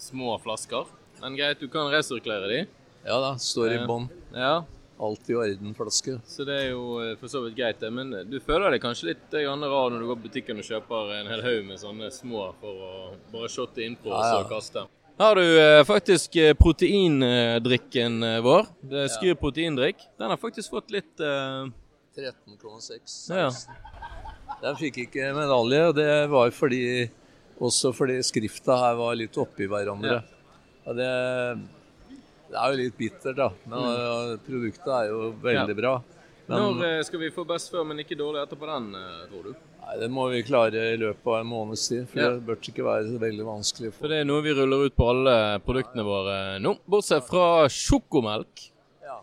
[0.00, 0.88] små flasker.
[1.20, 2.62] Men greit, du kan resirkulere de.
[3.04, 4.08] Ja da, står i bånn.
[4.34, 4.62] Ja,
[5.04, 6.20] Alt i orden-flaske.
[6.26, 7.90] så det er jo eh, for så vidt greit, det.
[7.92, 11.16] Men du føler deg kanskje litt eh, rar når du går på butikken og kjøper
[11.18, 12.92] en hel haug med sånne små for å
[13.32, 14.50] bare shotte innpå ja, Ja, så ja.
[14.52, 14.86] kaste.
[15.16, 18.66] Har du eh, faktisk eh, proteindrikken eh, vår.
[18.80, 20.00] Det Skyr proteindrikk.
[20.18, 21.70] Den har faktisk fått litt uh...
[22.18, 23.14] 13,6.
[23.30, 23.46] Ja.
[24.62, 26.82] Den fikk ikke medalje, og det var fordi
[27.62, 30.18] også fordi skrifta her var litt oppi hverandre.
[30.84, 31.10] Og det,
[32.50, 33.48] det er jo litt bittert, da.
[33.70, 34.42] Men mm.
[34.46, 35.80] produktet er jo veldig Ja.
[35.82, 35.94] bra.
[36.46, 38.90] Men Når skal vi få best før, men ikke dårlig etterpå den,
[39.30, 39.54] tror du?
[39.84, 42.06] Nei, det må vi klare i løpet av en måneds tid.
[42.08, 42.30] For Ja.
[42.34, 43.92] det bør ikke være så veldig vanskelig.
[43.98, 48.70] For det er noe vi ruller ut på alle produktene våre nå, bortsett fra sjokomelk.
[49.04, 49.20] Ja.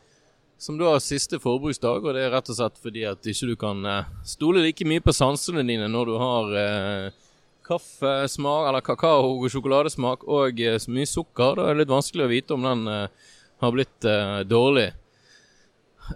[0.58, 3.56] Som du har siste forbruksdag, og det er rett og slett fordi at ikke du
[3.56, 7.12] kan eh, stole like mye på sansene dine når du har eh,
[7.66, 11.56] kaffesmak, eller kakao- og sjokoladesmak og eh, så mye sukker.
[11.58, 13.08] Da er det litt vanskelig å vite om den eh,
[13.62, 14.92] har blitt eh, dårlig.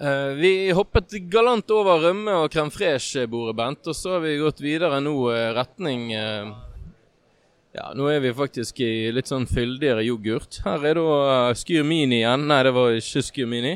[0.02, 4.60] Eh, vi hoppet galant over rømme og crème fraîche-bordet, Bent, og så har vi gått
[4.63, 6.50] videre nå eh, retning eh,
[7.76, 10.62] ja, nå er vi faktisk i litt sånn fyldigere yoghurt.
[10.63, 11.02] Her er da
[11.52, 12.45] uh, Skyr Mini igjen.
[12.48, 13.74] Nei, det var ikke Skyr Mini.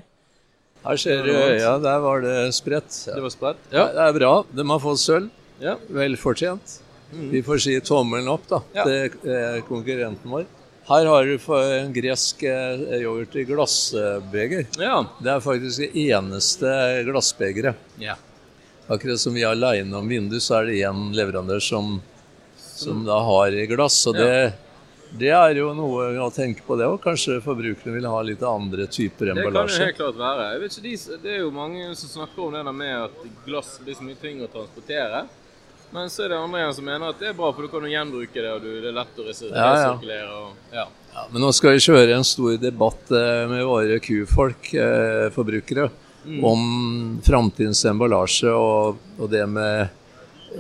[0.86, 2.95] Her ser du Ja, der var det spredt.
[3.10, 3.17] Ja.
[3.17, 3.65] Det var spredt.
[3.74, 3.89] Ja.
[3.98, 4.30] Det er bra.
[4.56, 5.28] De har fått sølv.
[5.60, 5.76] Ja.
[5.91, 6.78] Velfortjent.
[7.12, 8.86] Vi får si tommelen opp da, Ja.
[8.88, 10.48] til konkurrenten vår.
[10.89, 14.65] Her har du en gresk eh, yoghurt i glassbeger.
[14.82, 15.04] Ja.
[15.21, 16.71] Det er faktisk det eneste
[17.06, 17.75] glassbegeret.
[18.02, 18.17] ja.
[18.89, 21.99] Akkurat som vi er aleine om vindu, så er det én leverandør som,
[22.58, 23.99] som da har i glass.
[24.10, 24.56] Og det,
[25.21, 26.97] det er jo noe å tenke på, det òg.
[27.04, 30.47] Kanskje forbrukerne vil ha litt andre typer Det kan jo helt klart være.
[30.65, 34.17] Ikke, Det er jo mange som snakker om det med at glass blir så mye
[34.17, 35.21] tyngre å transportere.
[35.91, 37.86] Men så er det andre igjen som mener at det er bra, for du kan
[37.86, 40.19] jo gjenbruke det, og du, det er lett å resirkulere.
[40.19, 40.36] Ja, ja.
[40.38, 41.23] Og, ja.
[41.34, 46.41] Men nå skal vi kjøre en stor debatt eh, med våre kufolk, eh, forbrukere, Mm.
[46.43, 49.88] om framtidens emballasje og, og det med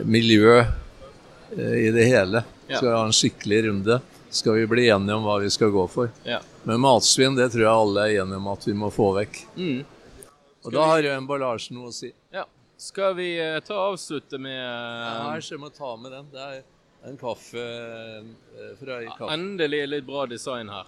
[0.07, 2.41] miljø eh, i det hele.
[2.69, 2.77] Ja.
[2.77, 3.97] Skal vi ha en skikkelig runde?
[4.31, 6.13] Skal vi bli enige om hva vi skal gå for?
[6.23, 6.39] Ja.
[6.63, 9.41] Men matsvinn, det tror jeg alle er enige om at vi må få vekk.
[9.59, 9.83] Mm.
[10.63, 12.13] Og da har jo emballasjen noe å si.
[12.33, 12.47] ja.
[12.79, 16.29] Skal vi eh, ta og avslutte med Nei, jeg må ta med den.
[16.31, 16.61] Det er
[17.09, 19.33] en kaffe eh, fra i kaffe.
[19.35, 20.87] Endelig litt bra design her.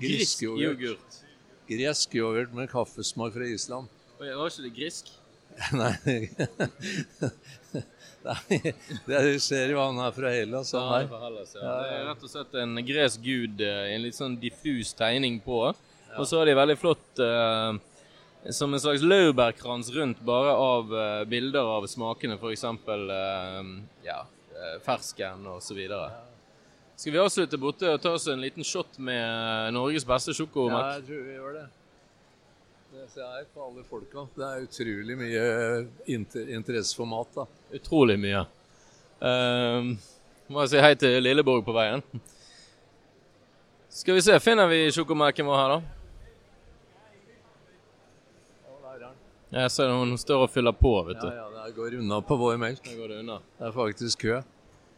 [0.00, 1.20] Grisk yoghurt.
[1.68, 3.92] Gresk yoghurt med kaffesmak fra Island.
[4.20, 5.12] Oi, Var ikke det grisk?
[5.80, 5.94] Nei.
[8.24, 8.58] Nei,
[9.04, 10.72] det er, du ser jo han er fra Hellas.
[10.72, 11.08] Ja, Han det er her.
[11.12, 11.60] fra Hellas, ja.
[11.60, 14.94] Ja, ja, Det er rett og slett en gresk gud eh, en litt sånn diffus
[14.96, 15.60] tegning på.
[16.14, 17.76] Og så har de veldig flott eh,
[18.52, 22.64] som en slags laurbærkrans rundt bare av uh, bilder av smakene, f.eks.
[22.64, 23.70] Uh,
[24.04, 24.20] ja,
[24.52, 25.80] eh, fersken osv.
[26.96, 30.44] Skal vi avslutte borte og ta oss en liten shot med eh, Norges beste Ja,
[30.94, 31.64] jeg tror vi gjør det.
[32.94, 34.26] Det ser jeg på alle folka.
[34.36, 35.42] Det er utrolig mye
[36.06, 37.32] inter interesse for mat.
[37.34, 37.48] da.
[37.74, 38.44] Utrolig mye.
[39.18, 39.96] Uh,
[40.46, 42.04] må jeg si hei til Lilleborg på veien.
[43.90, 46.03] Skal vi se, finner vi sjokomelken vår her, da?
[49.54, 51.28] Jeg ser hun står og fyller på, vet du.
[51.30, 52.82] Ja, ja, Det går unna på vår melk.
[52.82, 53.38] Det går det unna.
[53.58, 54.40] Det er faktisk kø.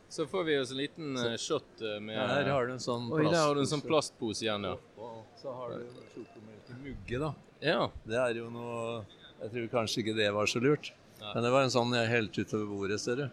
[0.08, 3.08] Så får vi oss en liten eh, shot eh, med Her har du en sånn
[3.12, 4.38] Oi, der har du en sånn plastpose.
[4.38, 4.76] plastpose igjen, ja.
[5.02, 7.30] Og så har du sjokomelk i mugge, da.
[7.64, 7.80] Ja.
[8.06, 9.02] Det er jo noe
[9.42, 10.92] Jeg tror kanskje ikke det var så lurt.
[11.20, 11.32] Nei.
[11.34, 13.26] Men det var en sånn jeg helte utover bordet, ser du.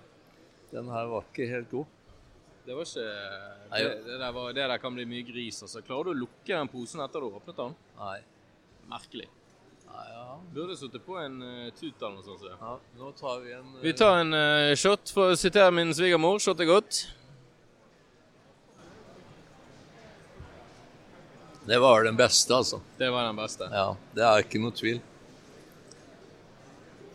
[0.74, 2.00] Den her var ikke helt god.
[2.66, 3.08] Det var ikke
[3.70, 5.86] Nei, det, det, der var, det der kan bli mye gris, altså.
[5.86, 7.78] Klarer du å lukke den posen etter du har åpnet den?
[8.02, 8.18] Nei.
[8.90, 9.30] Merkelig.
[9.94, 10.40] Nei ja.
[10.54, 12.42] Burde sittet på en uh, tut eller noe sånt.
[12.44, 12.54] så.
[12.54, 12.78] ja.
[13.00, 16.42] Nå tar vi en Vi tar en uh, shot, for å sitere min svigermor.
[16.44, 17.06] Shot er godt.
[21.66, 22.82] Det var den beste, altså.
[22.98, 23.70] Det var den beste.
[23.72, 25.00] Ja, det er ikke noe tvil.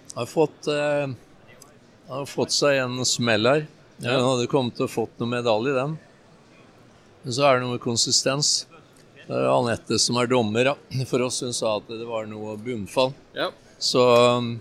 [0.09, 1.11] Jeg har fått, eh,
[2.09, 3.67] han har fått seg en smell her.
[4.03, 5.99] Han hadde kommet til å fått noen medalje, den.
[7.23, 8.65] Men så er det noe med konsistens.
[9.35, 10.75] Anette som er dommer
[11.07, 11.41] for oss.
[11.45, 13.13] Hun sa at det var noe bunnfall.
[13.37, 13.51] Ja.
[13.79, 14.01] Så
[14.39, 14.61] um,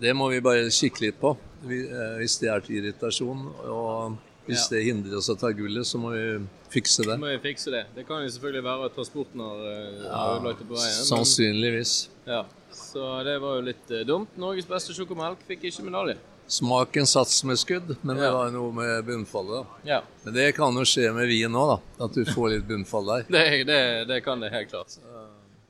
[0.00, 3.46] det må vi bare kikke litt på, eh, hvis det er til irritasjon.
[3.64, 4.76] Og hvis Ja.
[4.76, 7.18] det hindrer oss å ta gullet, så må vi fikse Så det.
[7.18, 7.86] må vi fikse det.
[7.94, 10.96] Det kan jo selvfølgelig være at transporten har, eh, ødelagt det på veien.
[10.96, 12.08] men- Sannsynligvis.
[12.26, 12.44] Ja.
[12.72, 14.28] Så det var jo litt eh, dumt.
[14.36, 16.16] Norges beste sjokomelk fikk ikke medalje.
[16.46, 19.66] Smaken satt med skudd, men det var noe med bunnfallet.
[19.88, 20.02] Ja.
[20.22, 22.04] Men det kan jo skje med vin òg, da.
[22.06, 23.26] At du får litt bunnfall der.
[23.36, 24.94] Det, det, det kan det helt klart.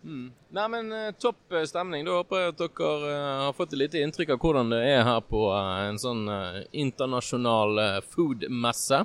[0.07, 0.31] Mm.
[0.55, 2.05] Nei, men eh, topp eh, stemning.
[2.07, 5.03] Da håper jeg at dere eh, har fått et lite inntrykk av hvordan det er
[5.07, 6.23] her på en sånn
[6.71, 9.05] internasjonal uh, food-messe.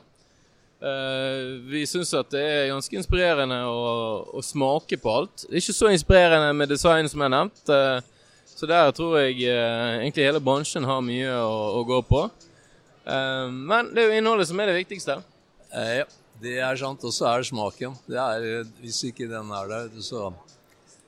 [1.72, 3.82] Vi syns at det er ganske inspirerende å,
[4.34, 5.44] å smake på alt.
[5.44, 7.62] Det er ikke så inspirerende med design som jeg har nevnt.
[8.62, 12.20] Så der tror jeg eh, egentlig hele bransjen har mye å, å gå på.
[13.10, 15.16] Eh, men det er jo innholdet som er det viktigste.
[15.74, 16.06] Eh, ja,
[16.44, 17.02] det er sant.
[17.08, 17.96] Og så er smaken.
[18.06, 20.30] Det er, eh, hvis ikke den er der, så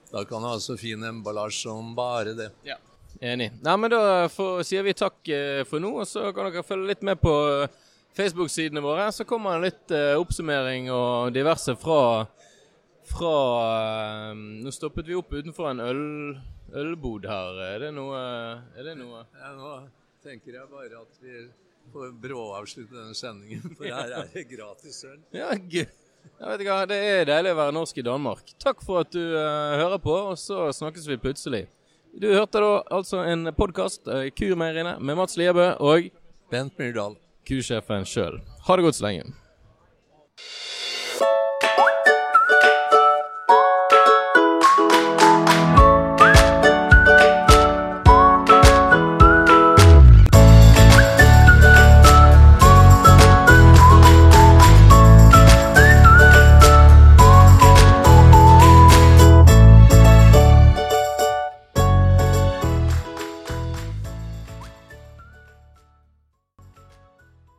[0.09, 2.49] da kan du ha så fin emballasje som bare det.
[2.65, 2.79] Ja.
[3.21, 3.51] Enig.
[3.61, 4.01] Nei, men Da
[4.33, 7.35] får, sier vi takk eh, for nå, og så kan dere følge litt med på
[7.61, 7.77] eh,
[8.17, 9.11] Facebook-sidene våre.
[9.13, 12.25] Så kommer det litt oppsummering og diverse fra,
[13.09, 13.33] fra
[14.29, 16.05] eh, Nå stoppet vi opp utenfor en øl,
[16.83, 17.59] ølbod her.
[17.73, 18.21] Er det noe,
[18.77, 19.25] er det noe?
[19.39, 19.73] Ja, nå
[20.23, 21.43] tenker jeg bare at vi
[21.93, 25.19] får bråavslutte denne sendingen, for her er det gratis øl.
[25.41, 25.91] Ja, gud.
[26.39, 28.53] Jeg vet ikke, Det er deilig å være norsk i Danmark.
[28.63, 31.65] Takk for at du uh, hører på, og så snakkes vi plutselig.
[32.15, 36.07] Du hørte da altså en podkast, uh, Kurmeieriene, med Mats Liebø og
[36.53, 37.17] Bent Myrdal.
[37.47, 38.39] kusjefen sjøl.
[38.67, 39.33] Ha det godt så lenge.